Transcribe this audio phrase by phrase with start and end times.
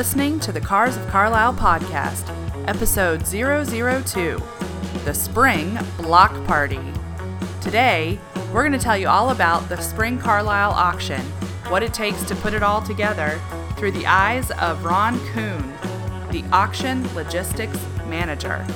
[0.00, 2.26] listening to the Cars of Carlisle podcast,
[2.66, 4.42] episode 002
[5.04, 6.80] The Spring Block Party.
[7.60, 8.18] Today,
[8.50, 11.20] we're going to tell you all about the Spring Carlisle auction,
[11.68, 13.38] what it takes to put it all together,
[13.76, 15.70] through the eyes of Ron Kuhn,
[16.30, 18.66] the auction logistics manager.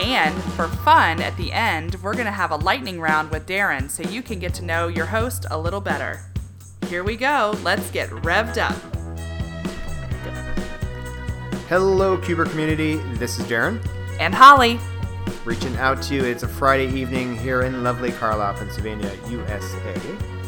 [0.00, 3.90] And for fun at the end, we're going to have a lightning round with Darren
[3.90, 6.22] so you can get to know your host a little better.
[6.86, 7.54] Here we go.
[7.62, 8.93] Let's get revved up.
[11.76, 12.98] Hello, Cuber community.
[13.14, 13.84] This is Darren.
[14.20, 14.78] And Holly.
[15.44, 16.22] Reaching out to you.
[16.22, 20.00] It's a Friday evening here in lovely Carlisle, Pennsylvania, USA.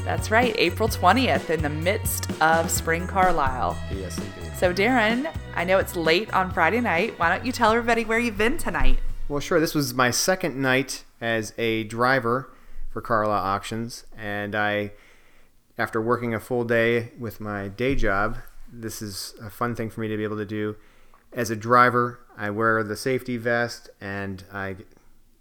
[0.04, 3.76] That's right, April 20th in the midst of Spring Carlisle.
[3.92, 4.52] Yes, indeed.
[4.56, 7.18] So, Darren, I know it's late on Friday night.
[7.18, 9.00] Why don't you tell everybody where you've been tonight?
[9.28, 9.58] Well, sure.
[9.58, 12.52] This was my second night as a driver
[12.92, 14.92] for Carlisle Auctions, and I,
[15.76, 18.38] after working a full day with my day job,
[18.72, 20.76] this is a fun thing for me to be able to do.
[21.32, 24.76] As a driver, I wear the safety vest and I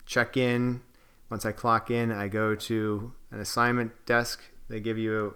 [0.05, 0.81] check in.
[1.29, 4.41] Once I clock in, I go to an assignment desk.
[4.69, 5.35] They give you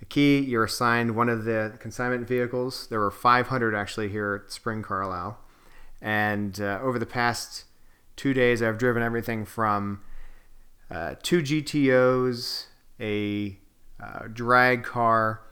[0.00, 0.38] a key.
[0.38, 2.86] You're assigned one of the consignment vehicles.
[2.88, 5.38] There were 500 actually here at Spring Carlisle.
[6.00, 7.64] And uh, over the past
[8.16, 10.02] two days, I've driven everything from
[10.90, 12.66] uh, two GTOs,
[13.00, 13.58] a
[14.02, 15.42] uh, drag car,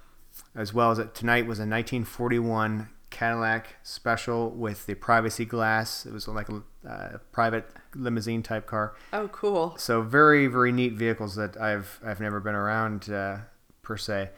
[0.54, 6.04] as well as a, tonight was a 1941 Cadillac Special with the privacy glass.
[6.04, 8.96] It was like a uh, private limousine type car.
[9.12, 9.76] Oh, cool.
[9.78, 13.38] So very very neat vehicles that I've I've never been around uh,
[13.82, 14.30] per se,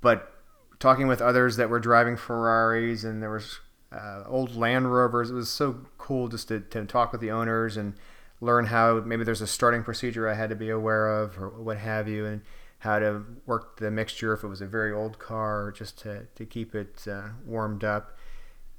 [0.00, 0.32] but
[0.78, 3.60] talking with others that were driving Ferraris and there was
[3.92, 5.30] uh, old Land Rovers.
[5.30, 7.94] It was so cool just to, to talk with the owners and
[8.40, 11.76] learn how maybe there's a starting procedure I had to be aware of or what
[11.76, 12.40] have you, and
[12.86, 16.46] how to work the mixture if it was a very old car, just to, to
[16.46, 18.16] keep it uh, warmed up.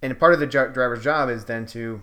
[0.02, 2.02] And part of the driver's job is then to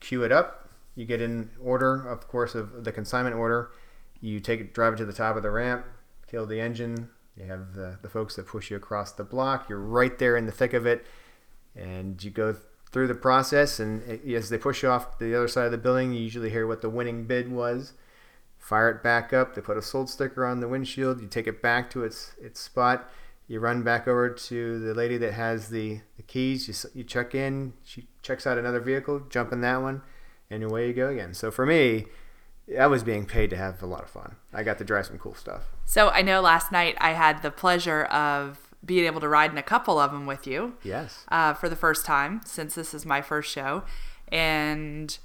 [0.00, 0.68] queue it up.
[0.94, 3.70] You get in order, of course, of the consignment order.
[4.20, 5.84] You take it, drive it to the top of the ramp,
[6.30, 7.10] kill the engine.
[7.36, 9.68] You have the, the folks that push you across the block.
[9.68, 11.04] You're right there in the thick of it
[11.76, 12.56] and you go
[12.90, 16.12] through the process and as they push you off the other side of the building
[16.12, 17.92] you usually hear what the winning bid was
[18.66, 21.62] fire it back up they put a sold sticker on the windshield you take it
[21.62, 23.08] back to its its spot
[23.46, 27.34] you run back over to the lady that has the, the keys you, you check
[27.34, 30.02] in she checks out another vehicle jump in that one
[30.50, 32.06] and away you go again so for me
[32.78, 34.36] I was being paid to have a lot of fun.
[34.52, 35.66] I got to drive some cool stuff.
[35.84, 39.58] So I know last night I had the pleasure of being able to ride in
[39.58, 40.74] a couple of them with you.
[40.82, 41.24] Yes.
[41.28, 43.84] Uh, for the first time since this is my first show,
[44.32, 45.16] and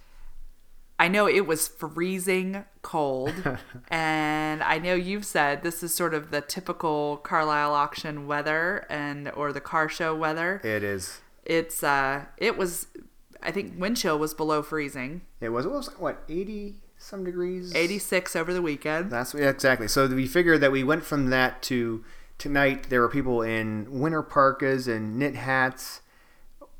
[1.01, 3.33] I know it was freezing cold,
[3.89, 9.31] and I know you've said this is sort of the typical Carlisle auction weather and
[9.31, 10.61] or the car show weather.
[10.63, 11.21] It is.
[11.43, 12.85] It's uh, it was.
[13.41, 15.21] I think wind chill was below freezing.
[15.39, 15.65] It was.
[15.65, 17.73] It was what eighty some degrees.
[17.73, 19.09] Eighty six over the weekend.
[19.09, 19.87] That's yeah, exactly.
[19.87, 22.05] So we figured that we went from that to
[22.37, 26.01] tonight there were people in winter parkas and knit hats,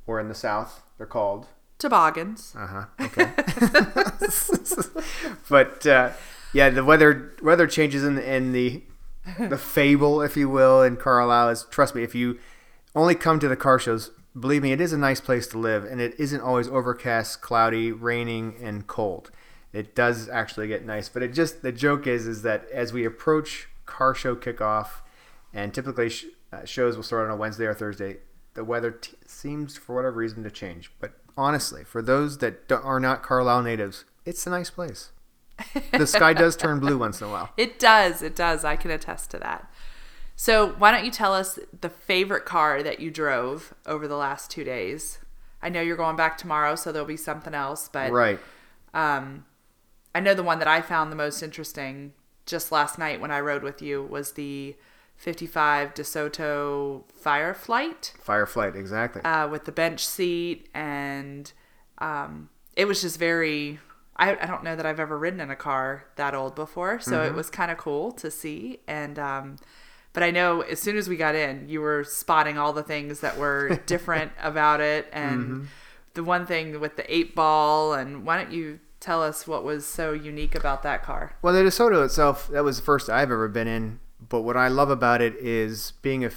[0.06, 1.48] or in the South they're called
[1.82, 2.56] toboggans.
[2.58, 2.86] Uh huh.
[3.02, 3.30] Okay.
[5.50, 6.12] but uh,
[6.54, 8.84] yeah, the weather weather changes in in the
[9.38, 12.40] the fable, if you will, in Carlisle is trust me if you
[12.96, 14.12] only come to the car shows.
[14.40, 17.92] Believe me, it is a nice place to live, and it isn't always overcast, cloudy,
[17.92, 19.30] raining, and cold.
[19.74, 23.04] It does actually get nice, but it just the joke is is that as we
[23.04, 25.02] approach car show kickoff,
[25.54, 28.18] and typically sh- uh, shows will start on a Wednesday or Thursday.
[28.54, 30.92] The weather t- seems, for whatever reason, to change.
[31.00, 35.12] But honestly, for those that are not Carlisle natives, it's a nice place.
[35.92, 37.50] the sky does turn blue once in a while.
[37.58, 38.22] It does.
[38.22, 38.66] It does.
[38.66, 39.72] I can attest to that.
[40.36, 44.50] So, why don't you tell us the favorite car that you drove over the last
[44.50, 45.20] two days?
[45.62, 47.90] I know you're going back tomorrow, so there'll be something else.
[47.92, 48.40] But right.
[48.94, 49.46] Um,
[50.16, 52.14] I know the one that I found the most interesting
[52.46, 54.76] just last night when I rode with you was the
[55.22, 58.14] 55 DeSoto Fireflight.
[58.26, 59.22] Fireflight, exactly.
[59.22, 61.54] Uh, with the bench seat, and
[62.00, 63.78] um, it was just very.
[64.18, 67.12] I, I don't know that I've ever ridden in a car that old before, so
[67.12, 67.28] mm-hmm.
[67.28, 68.80] it was kind of cool to see.
[68.88, 69.58] And um,
[70.12, 73.20] but I know as soon as we got in, you were spotting all the things
[73.20, 75.64] that were different about it, and mm-hmm.
[76.16, 77.94] the one thing with the eight ball.
[77.94, 81.36] And why don't you tell us what was so unique about that car?
[81.44, 84.68] Well, the DeSoto itself, that was the first I've ever been in but what I
[84.68, 86.32] love about it is being a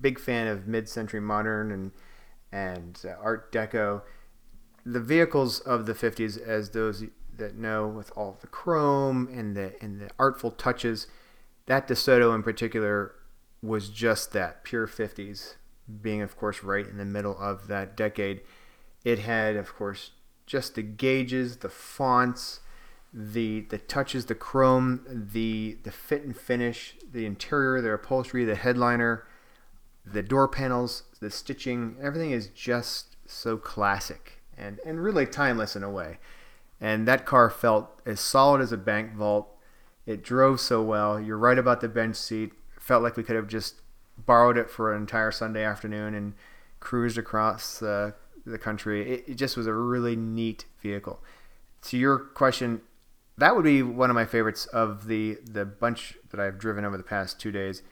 [0.00, 1.92] big fan of mid-century modern and
[2.52, 4.02] and uh, Art Deco.
[4.84, 7.04] The vehicles of the 50s, as those
[7.36, 11.08] that know, with all the chrome and the and the artful touches,
[11.66, 13.14] that DeSoto in particular
[13.62, 15.56] was just that pure 50s
[16.00, 18.42] being, of course, right in the middle of that decade.
[19.04, 20.12] It had, of course,
[20.46, 22.60] just the gauges, the fonts,
[23.12, 28.54] the the touches, the chrome, the the fit and finish, the interior, the upholstery, the
[28.56, 29.26] headliner,
[30.04, 35.82] the door panels, the stitching, everything is just so classic and, and really timeless in
[35.82, 36.18] a way.
[36.80, 39.48] And that car felt as solid as a bank vault.
[40.04, 41.20] It drove so well.
[41.20, 42.52] You're right about the bench seat.
[42.78, 43.80] Felt like we could have just
[44.16, 46.34] borrowed it for an entire Sunday afternoon and
[46.78, 48.12] cruised across uh,
[48.44, 49.10] the country.
[49.10, 51.20] It, it just was a really neat vehicle.
[51.82, 52.82] To your question,
[53.38, 56.96] that would be one of my favorites of the the bunch that I've driven over
[56.96, 57.82] the past two days.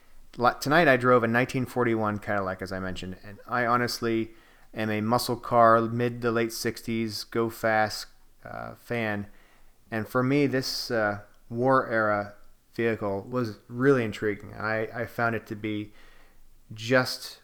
[0.60, 4.30] Tonight I drove a 1941 Cadillac, as I mentioned, and I honestly
[4.74, 8.06] am a muscle car, mid to late 60s, go fast
[8.44, 9.28] uh, fan,
[9.90, 12.34] and for me this uh, war era
[12.74, 14.54] vehicle was really intriguing.
[14.54, 15.92] I, I found it to be
[16.72, 17.38] just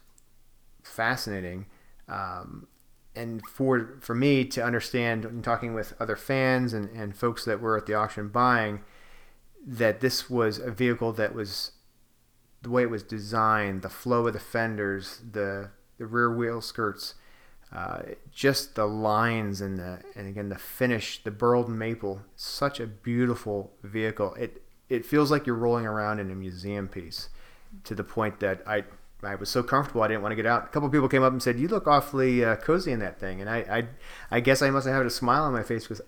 [0.82, 1.66] fascinating.
[2.08, 2.66] Um,
[3.14, 7.60] and for for me to understand and talking with other fans and, and folks that
[7.60, 8.80] were at the auction buying
[9.66, 11.72] that this was a vehicle that was
[12.62, 17.14] the way it was designed, the flow of the fenders, the the rear wheel skirts,
[17.72, 18.00] uh,
[18.32, 23.72] just the lines and the and again the finish, the burled maple, such a beautiful
[23.82, 24.34] vehicle.
[24.34, 27.28] It it feels like you're rolling around in a museum piece,
[27.84, 28.84] to the point that I
[29.22, 30.64] I was so comfortable I didn't want to get out.
[30.64, 33.40] A couple people came up and said, "You look awfully uh, cozy in that thing,"
[33.40, 36.00] and I, I, I guess I must have had a smile on my face because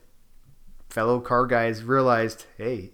[0.89, 2.91] fellow car guys realized, hey,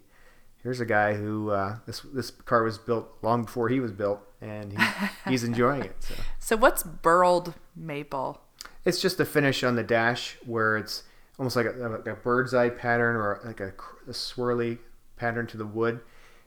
[0.62, 4.20] here's a guy who uh, this this car was built long before he was built,
[4.40, 4.78] and he,
[5.30, 5.96] he's enjoying it.
[6.00, 6.14] So.
[6.38, 8.40] so what's burled maple?
[8.84, 11.02] It's just the finish on the dash where it's
[11.38, 13.72] almost like a, like a bird's eye pattern or like a,
[14.06, 14.78] a swirly
[15.16, 16.00] pattern to the wood.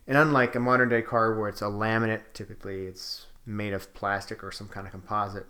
[0.08, 4.44] And unlike a modern day car where it's a laminate, typically it's made of plastic
[4.44, 5.46] or some kind of composite.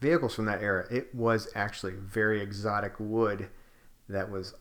[0.00, 3.48] Vehicles from that era, it was actually very exotic wood
[4.08, 4.54] that was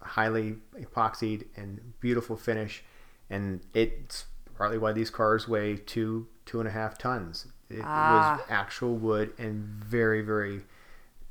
[0.00, 2.84] highly epoxied and beautiful finish,
[3.30, 7.46] and it's partly why these cars weigh two two and a half tons.
[7.70, 8.36] It ah.
[8.38, 10.62] was actual wood and very very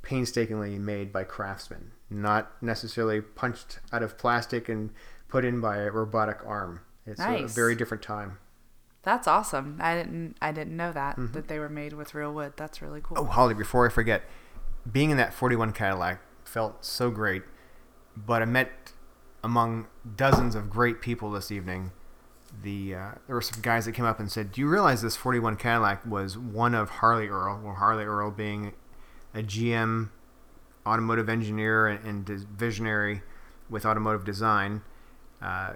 [0.01, 4.89] painstakingly made by craftsmen, not necessarily punched out of plastic and
[5.29, 6.81] put in by a robotic arm.
[7.05, 7.51] It's nice.
[7.51, 8.37] a very different time.
[9.03, 9.77] That's awesome.
[9.81, 11.33] I didn't I didn't know that mm-hmm.
[11.33, 12.53] that they were made with real wood.
[12.55, 13.17] That's really cool.
[13.19, 14.23] Oh, Holly, before I forget,
[14.89, 17.43] being in that 41 Cadillac felt so great,
[18.15, 18.93] but I met
[19.43, 21.91] among dozens of great people this evening.
[22.61, 25.17] The uh, there were some guys that came up and said, "Do you realize this
[25.17, 27.59] 41 Cadillac was one of Harley Earl?
[27.61, 28.73] Well, Harley Earl being
[29.33, 30.11] a GM
[30.85, 33.21] automotive engineer and, and visionary
[33.69, 34.81] with automotive design."
[35.41, 35.73] Uh,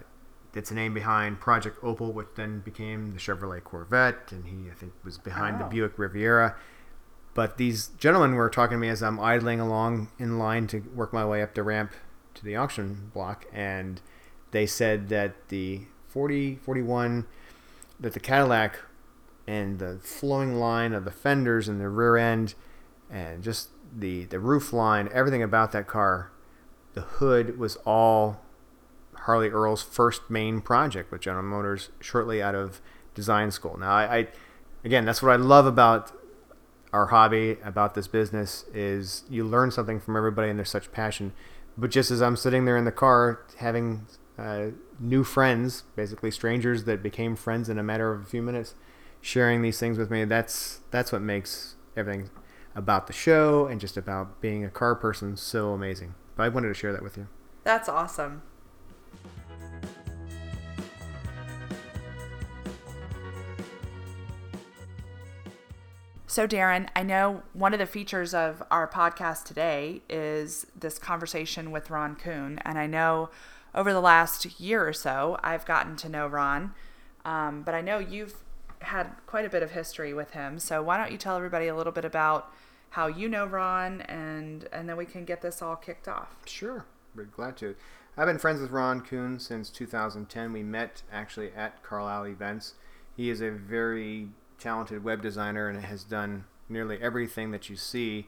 [0.58, 4.74] it's a name behind Project Opel, which then became the Chevrolet Corvette, and he I
[4.74, 5.60] think was behind oh.
[5.60, 6.56] the Buick Riviera.
[7.36, 11.14] But these gentlemen were talking to me as I'm idling along in line to work
[11.14, 11.92] my way up the ramp
[12.34, 14.02] to the auction block, and
[14.50, 17.28] they said that the 40, 41,
[18.00, 18.80] that the Cadillac
[19.46, 22.56] and the flowing line of the fenders and the rear end,
[23.12, 26.32] and just the the roof line, everything about that car,
[26.96, 28.42] the hood was all
[29.28, 32.82] Harley Earl's first main project with General Motors shortly out of
[33.14, 33.78] design school.
[33.78, 34.28] Now, I, I
[34.86, 36.14] again, that's what I love about
[36.94, 41.34] our hobby, about this business, is you learn something from everybody and there's such passion.
[41.78, 44.08] But just as I'm sitting there in the car having
[44.38, 44.68] uh,
[44.98, 48.76] new friends, basically strangers that became friends in a matter of a few minutes,
[49.20, 52.30] sharing these things with me, that's that's what makes everything
[52.76, 56.16] about the show and just about being a car person so amazing.
[56.38, 57.28] But I wanted to share that with you.
[57.66, 58.44] That's awesome.
[66.30, 71.72] So, Darren, I know one of the features of our podcast today is this conversation
[71.72, 72.60] with Ron Kuhn.
[72.66, 73.30] And I know
[73.74, 76.74] over the last year or so, I've gotten to know Ron.
[77.24, 78.36] Um, but I know you've
[78.80, 80.60] had quite a bit of history with him.
[80.60, 82.52] So, why don't you tell everybody a little bit about
[82.90, 86.36] how you know Ron and, and then we can get this all kicked off?
[86.46, 86.86] Sure.
[87.16, 87.74] We're glad to.
[88.18, 90.52] I've been friends with Ron Kuhn since 2010.
[90.52, 92.74] We met actually at Carlisle events.
[93.16, 94.28] He is a very
[94.60, 98.28] talented web designer and has done nearly everything that you see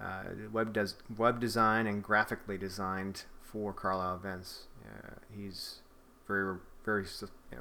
[0.00, 4.64] uh, web does web design and graphically designed for Carlisle events.
[4.84, 5.80] Uh, he's
[6.26, 7.04] very very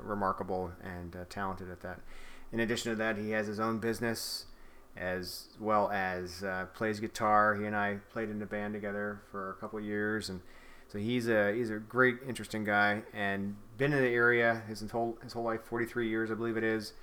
[0.02, 2.00] remarkable and uh, talented at that.
[2.52, 4.46] In addition to that, he has his own business
[4.98, 7.56] as well as uh, plays guitar.
[7.56, 10.42] He and I played in a band together for a couple years, and
[10.88, 15.18] so he's a he's a great, interesting guy and been in the area his whole
[15.24, 16.94] his whole life, 43 years, I believe it is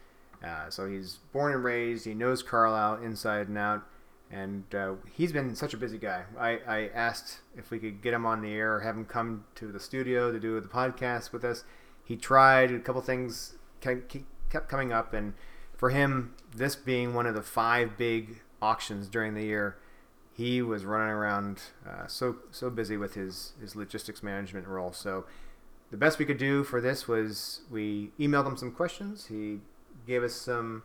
[0.45, 2.04] Uh, so he's born and raised.
[2.04, 3.85] He knows Carlisle inside and out,
[4.30, 6.25] and uh, he's been such a busy guy.
[6.38, 9.73] I, I asked if we could get him on the air, have him come to
[9.73, 11.64] the studio to do the podcast with us.
[12.04, 15.35] He tried a couple things kept coming up, and
[15.76, 19.76] for him, this being one of the five big auctions during the year,
[20.33, 24.92] he was running around uh, so so busy with his his logistics management role.
[24.92, 25.25] So
[25.90, 29.26] the best we could do for this was we emailed him some questions.
[29.26, 29.61] He
[30.08, 30.82] gave us some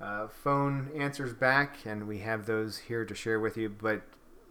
[0.00, 3.68] uh, phone answers back, and we have those here to share with you.
[3.68, 4.02] But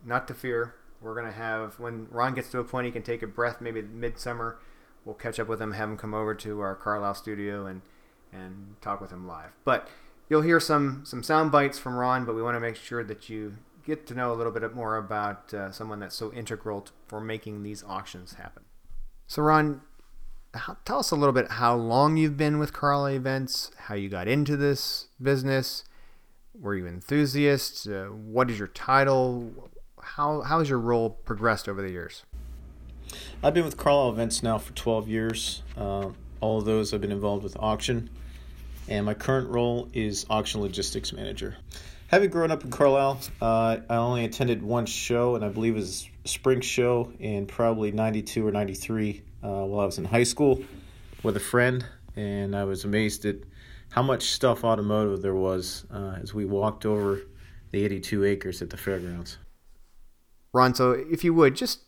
[0.03, 3.21] not to fear, we're gonna have when Ron gets to a point he can take
[3.21, 4.57] a breath, maybe midsummer.
[5.05, 7.81] We'll catch up with him, have him come over to our Carlisle studio, and
[8.33, 9.51] and talk with him live.
[9.63, 9.87] But
[10.29, 13.29] you'll hear some some sound bites from Ron, but we want to make sure that
[13.29, 16.91] you get to know a little bit more about uh, someone that's so integral to,
[17.07, 18.63] for making these auctions happen.
[19.27, 19.81] So, Ron,
[20.53, 24.09] how, tell us a little bit how long you've been with Carlisle Events, how you
[24.09, 25.83] got into this business.
[26.59, 27.87] Were you enthusiast?
[27.87, 29.69] Uh, what is your title?
[30.01, 32.23] How, how has your role progressed over the years?
[33.43, 35.61] I've been with Carlisle Events now for 12 years.
[35.77, 36.09] Uh,
[36.41, 38.09] all of those I've been involved with auction,
[38.87, 41.55] and my current role is auction logistics manager.
[42.07, 45.79] Having grown up in Carlisle, uh, I only attended one show, and I believe it
[45.79, 50.63] was spring show in probably 92 or 93 uh, while I was in high school
[51.24, 53.38] with a friend, and I was amazed at
[53.89, 57.22] how much stuff automotive there was uh, as we walked over
[57.72, 59.38] the 82 acres at the fairgrounds.
[60.53, 61.82] Ron, so if you would, just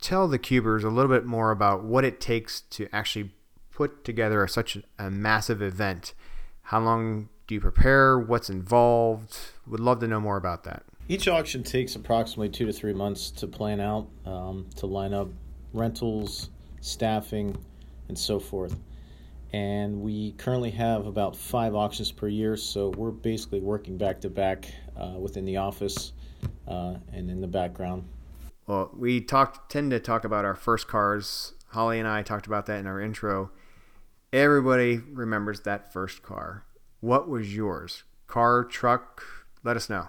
[0.00, 3.32] tell the cubers a little bit more about what it takes to actually
[3.70, 6.14] put together such a massive event.
[6.62, 8.18] How long do you prepare?
[8.18, 9.36] What's involved?
[9.66, 10.84] Would love to know more about that.
[11.08, 15.28] Each auction takes approximately two to three months to plan out, um, to line up
[15.74, 16.48] rentals,
[16.84, 17.56] staffing,
[18.08, 18.78] and so forth.
[19.52, 24.30] And we currently have about five auctions per year, so we're basically working back to
[24.30, 26.12] back uh, within the office
[26.68, 28.04] uh, and in the background.
[28.66, 31.52] Well, we talked tend to talk about our first cars.
[31.68, 33.50] Holly and I talked about that in our intro.
[34.32, 36.64] Everybody remembers that first car.
[37.00, 38.02] What was yours?
[38.26, 39.22] Car, truck?
[39.62, 40.08] Let us know.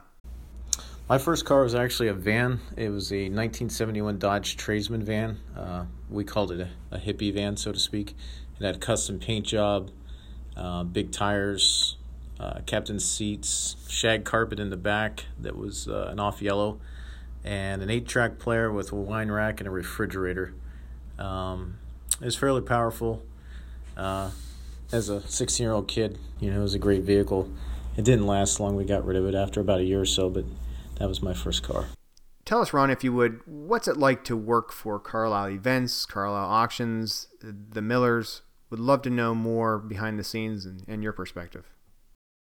[1.07, 2.62] My first car was actually a van.
[2.75, 5.39] It was a 1971 Dodge Tradesman van.
[5.55, 8.15] Uh, we called it a, a, hippie van, so to speak.
[8.59, 9.91] It had a custom paint job,
[10.57, 11.97] uh, big tires,
[12.39, 12.59] uh,
[12.97, 16.79] seats, shag carpet in the back that was uh, an off yellow,
[17.43, 20.55] and an eight track player with a wine rack and a refrigerator.
[21.19, 21.77] Um,
[22.19, 23.21] it was fairly powerful.
[23.95, 24.31] Uh,
[24.91, 27.47] as a 16 year old kid, you know, it was a great vehicle.
[27.95, 28.75] It didn't last long.
[28.75, 30.45] We got rid of it after about a year or so, but
[30.98, 31.88] that was my first car.
[32.46, 36.50] Tell us, Ron, if you would, what's it like to work for Carlisle Events, Carlisle
[36.50, 38.44] Auctions, the Millers?
[38.70, 41.66] Would love to know more behind the scenes and, and your perspective.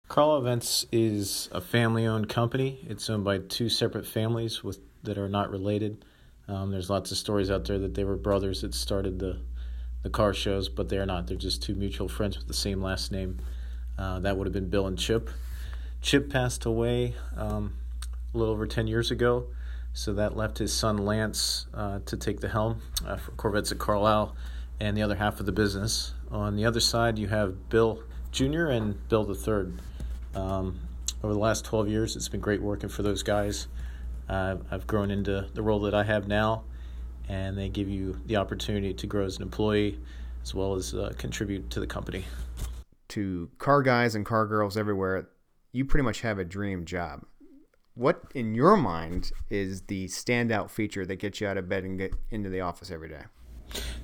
[0.09, 2.85] Carlisle Events is a family owned company.
[2.89, 6.05] It's owned by two separate families with that are not related.
[6.49, 9.39] Um, there's lots of stories out there that they were brothers that started the
[10.03, 11.27] the car shows, but they're not.
[11.27, 13.39] They're just two mutual friends with the same last name.
[13.99, 15.31] Uh, that would have been Bill and Chip.
[16.03, 17.73] Chip passed away um,
[18.35, 19.47] a little over 10 years ago,
[19.93, 23.79] so that left his son Lance uh, to take the helm uh, for Corvettes at
[23.79, 24.35] Carlisle
[24.81, 26.15] and the other half of the business.
[26.31, 28.67] On the other side, you have Bill Jr.
[28.67, 29.81] and Bill Third.
[30.35, 30.81] Um,
[31.23, 33.69] over the last 12 years, it's been great working for those guys.
[34.29, 36.65] I've grown into the role that I have now
[37.29, 39.99] and they give you the opportunity to grow as an employee
[40.43, 42.25] as well as uh, contribute to the company.
[43.09, 45.29] To car guys and car girls everywhere,
[45.73, 47.25] you pretty much have a dream job.
[47.97, 51.97] What, in your mind, is the standout feature that gets you out of bed and
[51.97, 53.23] get into the office every day?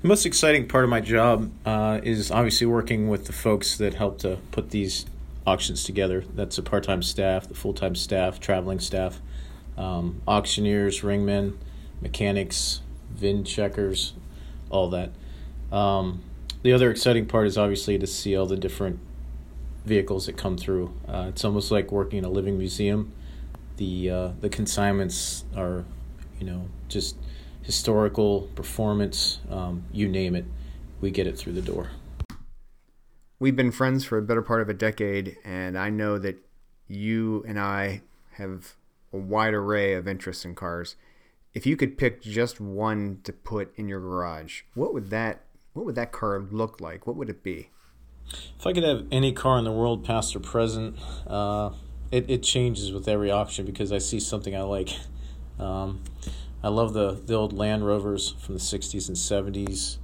[0.03, 3.95] The most exciting part of my job uh, is obviously working with the folks that
[3.95, 5.07] help to put these
[5.45, 6.23] auctions together.
[6.35, 9.21] That's the part time staff, the full time staff, traveling staff,
[9.77, 11.59] um, auctioneers, ringmen,
[12.01, 12.83] mechanics,
[13.13, 14.13] VIN checkers,
[14.71, 15.11] all that.
[15.73, 16.23] Um,
[16.63, 19.01] the other exciting part is obviously to see all the different
[19.85, 20.95] vehicles that come through.
[21.09, 23.13] Uh, it's almost like working in a living museum.
[23.81, 25.85] The uh, the consignments are,
[26.39, 27.17] you know, just
[27.63, 29.41] historical performance.
[29.51, 30.45] Um, you name it,
[31.01, 31.91] we get it through the door.
[33.39, 36.37] We've been friends for a better part of a decade, and I know that
[36.89, 38.75] you and I have
[39.13, 40.97] a wide array of interests in cars
[41.55, 45.87] if you could pick just one to put in your garage, what would that what
[45.87, 47.07] would that car look like?
[47.07, 47.71] What would it be?
[48.59, 50.97] If I could have any car in the world, past or present,
[51.27, 51.71] uh,
[52.11, 54.91] it it changes with every auction because I see something I like.
[55.59, 56.03] Um,
[56.63, 59.99] I love the the old Land Rovers from the '60s and '70s.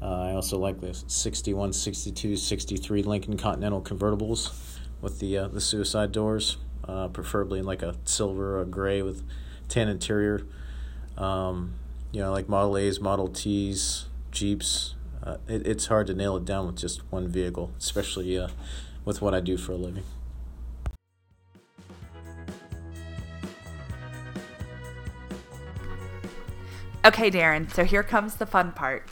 [0.00, 4.52] Uh, I also like the 61, 62, 63 Lincoln Continental convertibles
[5.00, 6.56] with the uh, the suicide doors,
[6.88, 9.22] uh, preferably in like a silver or gray with
[9.68, 10.44] tan interior.
[11.16, 11.74] Um,
[12.10, 14.94] you know, like Model A's, Model T's, Jeeps.
[15.22, 18.48] Uh, it, it's hard to nail it down with just one vehicle, especially uh,
[19.04, 20.02] with what I do for a living.
[27.04, 29.08] Okay, Darren, so here comes the fun part.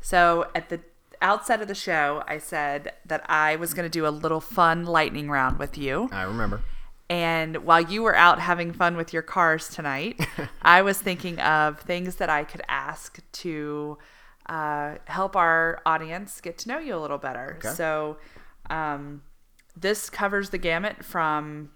[0.00, 0.80] So at the
[1.22, 4.84] outset of the show, I said that I was going to do a little fun
[4.84, 6.08] lightning round with you.
[6.12, 6.62] I remember.
[7.10, 10.20] And while you were out having fun with your cars tonight,
[10.62, 13.98] I was thinking of things that I could ask to
[14.46, 17.56] uh, help our audience get to know you a little better.
[17.58, 17.74] Okay.
[17.74, 18.18] So,
[18.68, 19.22] um,
[19.76, 21.70] this covers the gamut from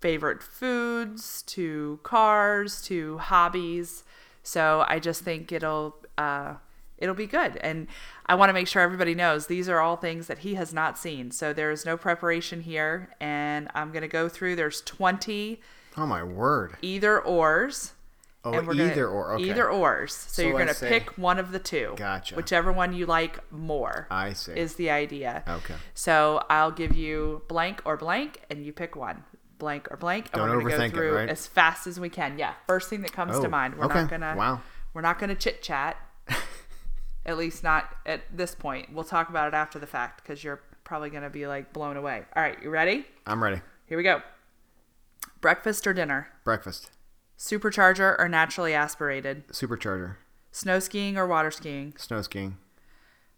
[0.00, 4.04] favorite foods to cars to hobbies.
[4.48, 6.54] So I just think it'll uh,
[6.96, 7.86] it'll be good, and
[8.24, 10.96] I want to make sure everybody knows these are all things that he has not
[10.96, 11.30] seen.
[11.32, 14.56] So there is no preparation here, and I'm gonna go through.
[14.56, 15.60] There's 20
[15.98, 16.76] Oh my word.
[16.80, 17.92] either ors.
[18.42, 19.34] Oh, either gonna, or.
[19.34, 19.50] Okay.
[19.50, 20.14] Either ors.
[20.14, 21.92] So, So you're gonna say- pick one of the two.
[21.96, 22.34] Gotcha.
[22.34, 24.06] Whichever one you like more.
[24.10, 24.52] I see.
[24.52, 25.42] Is the idea.
[25.46, 25.74] Okay.
[25.92, 29.24] So I'll give you blank or blank, and you pick one.
[29.58, 30.26] Blank or blank.
[30.32, 31.28] And Don't we're gonna overthink go through right?
[31.28, 32.38] as fast as we can.
[32.38, 32.54] Yeah.
[32.66, 33.76] First thing that comes Oh, to mind.
[33.76, 34.02] We're okay.
[34.02, 34.34] not gonna.
[34.36, 34.60] Wow.
[34.94, 35.96] We're not gonna chit chat.
[37.26, 38.92] at least not at this point.
[38.92, 42.24] We'll talk about it after the fact because you're probably gonna be like blown away.
[42.36, 43.04] All right, you ready?
[43.26, 43.60] I'm ready.
[43.86, 44.22] Here we go.
[45.40, 46.28] Breakfast or dinner?
[46.44, 46.90] Breakfast.
[47.38, 49.46] Supercharger or naturally aspirated?
[49.48, 50.16] Supercharger.
[50.50, 51.94] Snow skiing or water skiing?
[51.96, 52.56] Snow skiing.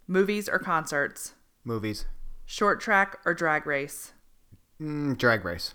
[0.07, 1.35] Movies or concerts?
[1.65, 2.07] Movies.
[2.47, 4.13] Short track or drag race?
[4.81, 5.75] Mm, drag race.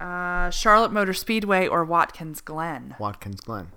[0.00, 2.94] Uh, Charlotte Motor Speedway or Watkins Glen?
[2.98, 3.68] Watkins Glen.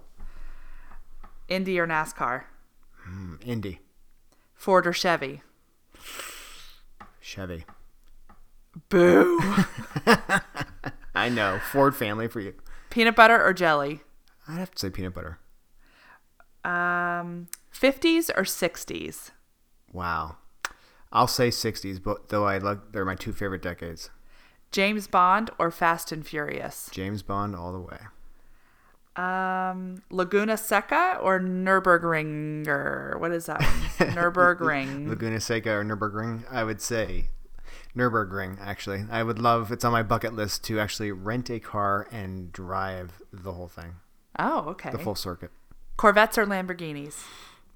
[1.47, 2.43] Indy or NASCAR?
[3.09, 3.79] Mm, Indy.
[4.53, 5.41] Ford or Chevy?
[7.19, 7.65] Chevy.
[8.89, 9.39] Boo.
[11.15, 11.59] I know.
[11.71, 12.53] Ford family for you.
[12.89, 14.01] Peanut butter or jelly?
[14.47, 15.39] I'd have to say peanut butter.
[16.63, 19.31] Um, 50s or 60s?
[19.91, 20.37] Wow.
[21.11, 24.09] I'll say 60s, but though I like they're my two favorite decades.
[24.71, 26.89] James Bond or Fast and Furious?
[26.91, 27.97] James Bond all the way.
[29.15, 33.19] Um, Laguna Seca or Nürburgringer?
[33.19, 33.59] What is that?
[33.99, 35.09] Nürburgring.
[35.09, 36.43] Laguna Seca or Nürburgring.
[36.49, 37.25] I would say
[37.95, 38.57] Nürburgring.
[38.61, 39.71] Actually, I would love.
[39.71, 43.95] It's on my bucket list to actually rent a car and drive the whole thing,
[44.39, 44.91] oh, okay.
[44.91, 45.51] the full circuit.
[45.97, 47.25] Corvettes or Lamborghinis?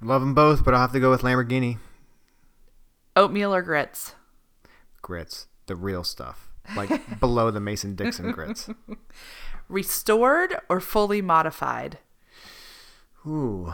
[0.01, 1.77] Love them both, but I'll have to go with Lamborghini.
[3.15, 4.15] Oatmeal or grits?
[5.01, 8.69] Grits, the real stuff, like below the Mason Dixon grits.
[9.69, 11.97] Restored or fully modified?
[13.25, 13.73] Ooh,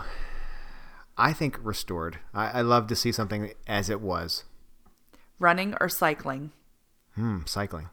[1.18, 2.20] I think restored.
[2.34, 4.46] I, I love to see something as it was.
[5.40, 6.52] Running or cycling?
[7.16, 7.90] Hmm, cycling.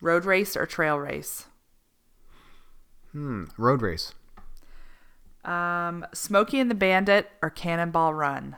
[0.00, 1.46] Road race or trail race?
[3.12, 4.12] Hmm, road race.
[5.44, 8.56] Um, Smokey and the Bandit or Cannonball Run?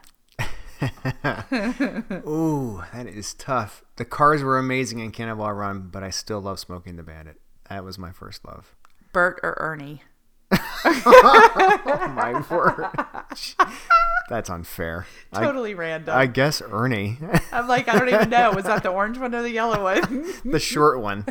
[2.26, 3.82] Ooh, that is tough.
[3.96, 7.40] The cars were amazing in Cannonball Run, but I still love Smokey and the Bandit.
[7.68, 8.74] That was my first love.
[9.12, 10.02] Bert or Ernie?
[10.84, 12.88] Oh my word.
[14.28, 15.06] That's unfair.
[15.32, 16.16] I, Totally random.
[16.16, 17.18] I guess Ernie,
[17.52, 18.52] I'm like, I don't even know.
[18.52, 20.32] Was that the orange one or the yellow one?
[20.44, 21.24] the short one,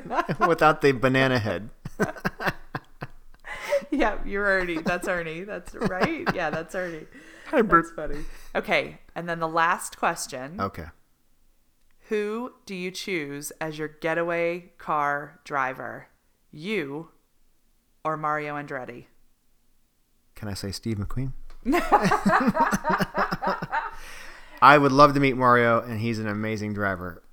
[0.47, 1.69] without the banana head.
[3.91, 4.79] yeah, you're Ernie.
[4.79, 5.43] That's Ernie.
[5.43, 6.27] That's right.
[6.35, 7.07] Yeah, that's Ernie.
[7.47, 8.25] Hi, That's funny.
[8.55, 10.59] Okay, and then the last question.
[10.59, 10.85] Okay.
[12.09, 16.07] Who do you choose as your getaway car driver?
[16.51, 17.09] You
[18.03, 19.05] or Mario Andretti?
[20.35, 21.33] Can I say Steve McQueen?
[24.61, 27.23] I would love to meet Mario, and he's an amazing driver.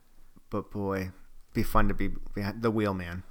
[0.51, 1.11] But boy,
[1.55, 3.23] be fun to be behind the wheel man.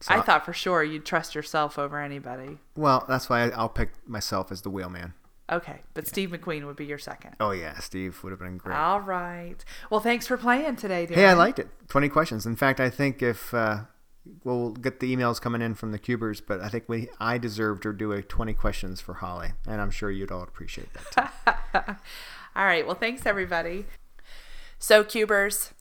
[0.00, 2.58] So, I thought for sure you'd trust yourself over anybody.
[2.76, 5.12] well, that's why I'll pick myself as the wheel man.
[5.50, 7.34] Okay, but Steve McQueen would be your second.
[7.40, 8.76] Oh yeah, Steve would have been great.
[8.76, 9.56] All right.
[9.90, 11.14] Well, thanks for playing today, Darren.
[11.16, 11.68] Hey, I liked it.
[11.88, 12.46] Twenty questions.
[12.46, 13.80] In fact, I think if uh,
[14.44, 17.80] we'll get the emails coming in from the Cubers, but I think we I deserve
[17.80, 21.32] to do a twenty questions for Holly, and I'm sure you'd all appreciate that.
[22.56, 22.84] All right.
[22.84, 23.86] Well, thanks everybody.
[24.78, 25.72] So, Cubers,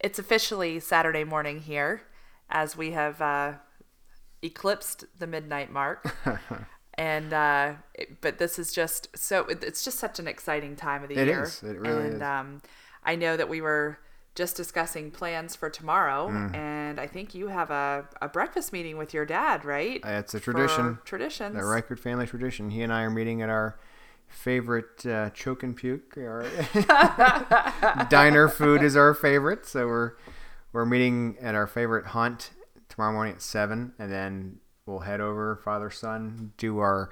[0.00, 2.02] it's officially Saturday morning here
[2.48, 3.54] as we have uh,
[4.42, 6.14] eclipsed the midnight mark.
[6.98, 11.02] and uh, it- but this is just so it- it's just such an exciting time
[11.02, 11.44] of the It year.
[11.44, 11.62] is.
[11.62, 12.22] It really and, is.
[12.22, 12.62] um,
[13.04, 13.98] I know that we were
[14.34, 16.54] just discussing plans for tomorrow, Mm.
[16.54, 20.00] and I think you have a, a breakfast meeting with your dad, right?
[20.04, 20.98] Uh, it's a tradition.
[21.04, 21.52] tradition.
[21.52, 21.56] Traditions.
[21.56, 22.70] The Reichert family tradition.
[22.70, 23.78] He and I are meeting at our
[24.28, 26.16] favorite uh, choke and puke.
[26.18, 26.44] Our
[28.10, 30.12] diner food is our favorite, so we're
[30.72, 32.50] we're meeting at our favorite hunt
[32.88, 37.10] tomorrow morning at seven, and then we'll head over father son, do our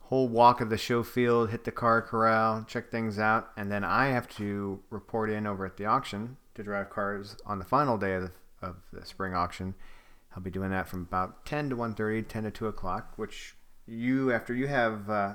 [0.00, 3.84] whole walk of the show field, hit the car corral, check things out, and then
[3.84, 7.96] I have to report in over at the auction to drive cars on the final
[7.98, 8.32] day of the,
[8.66, 9.74] of the spring auction.
[10.34, 13.54] I'll be doing that from about 10 to 1.30, 10 to 2 o'clock, which
[13.86, 15.34] you, after you have uh,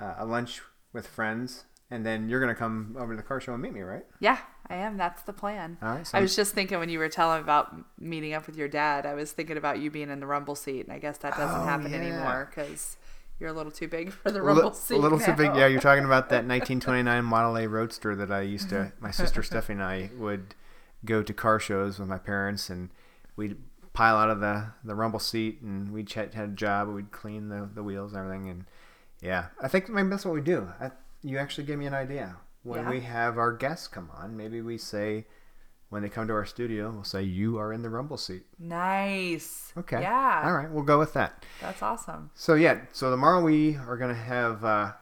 [0.00, 0.60] uh, a lunch
[0.92, 3.72] with friends, and then you're going to come over to the car show and meet
[3.72, 4.04] me, right?
[4.20, 4.96] Yeah, I am.
[4.96, 5.78] That's the plan.
[5.82, 6.06] All right.
[6.06, 9.06] So I was just thinking when you were telling about meeting up with your dad,
[9.06, 11.60] I was thinking about you being in the rumble seat, and I guess that doesn't
[11.60, 11.98] Oh, happen yeah.
[11.98, 12.96] anymore because
[13.40, 14.94] you're a little too big for the rumble li- seat.
[14.96, 15.54] a little too big.
[15.54, 18.92] Yeah, you're talking about that 1929 Model A Roadster that I used to.
[19.00, 20.54] My sister Stephanie and I would
[21.04, 22.90] go to car shows with my parents, and
[23.36, 23.56] we'd
[23.94, 26.88] pile out of the the rumble seat, and we'd had a job.
[26.88, 28.64] We'd clean the the wheels and everything, and
[29.22, 30.68] yeah, I think maybe that's what we do.
[30.80, 30.90] I,
[31.22, 32.36] you actually gave me an idea.
[32.62, 32.90] When Yeah.
[32.90, 35.26] we have our guests come on, maybe we say.
[35.90, 38.42] When they come to our studio, we'll say you are in the rumble seat.
[38.58, 39.72] Nice.
[39.74, 40.02] Okay.
[40.02, 40.42] Yeah.
[40.44, 41.46] All right, we'll go with that.
[41.62, 42.30] That's awesome.
[42.34, 44.92] So yeah, so tomorrow we are gonna have uh,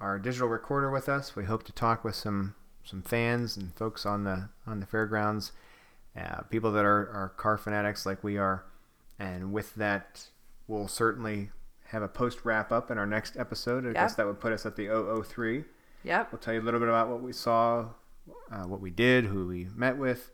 [0.00, 1.34] our digital recorder with us.
[1.34, 5.52] We hope to talk with some some fans and folks on the on the fairgrounds,
[6.14, 8.66] uh, people that are, are car fanatics like we are,
[9.18, 10.28] and with that,
[10.68, 11.50] we'll certainly
[11.94, 13.84] have a post wrap up in our next episode.
[13.84, 13.94] I Yep.
[13.94, 15.64] guess that would put us at the 003.
[16.04, 16.32] Yep.
[16.32, 17.88] We'll tell you a little bit about what we saw,
[18.52, 20.30] uh, what we did, who we met with,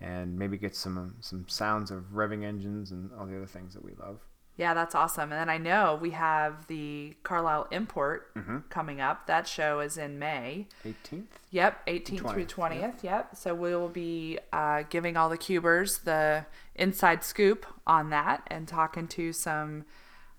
[0.00, 3.84] and maybe get some some sounds of revving engines and all the other things that
[3.84, 4.20] we love.
[4.56, 5.32] Yeah, that's awesome.
[5.32, 8.58] And then I know we have the Carlisle Import Mm-hmm.
[8.68, 9.26] coming up.
[9.26, 10.68] That show is in May.
[10.84, 11.24] 18th.
[11.50, 13.02] Yep, 18th through 20th, 20th.
[13.02, 13.36] Yep.
[13.36, 16.44] So we will be uh, giving all the cubers the
[16.74, 19.84] inside scoop on that and talking to some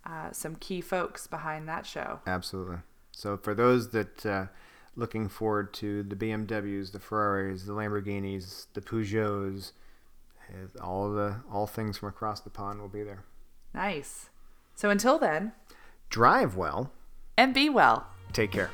[0.05, 2.19] uh, some key folks behind that show.
[2.27, 2.77] Absolutely.
[3.11, 4.45] So for those that uh,
[4.95, 9.71] looking forward to the BMWs, the Ferraris, the Lamborghinis, the Peugeots,
[10.49, 13.23] uh, all the all things from across the pond will be there.
[13.73, 14.29] Nice.
[14.75, 15.53] So until then,
[16.09, 16.91] Drive well.
[17.37, 18.07] and be well.
[18.33, 18.69] Take care.